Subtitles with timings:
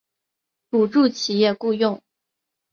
[0.71, 2.01] 补助企业雇用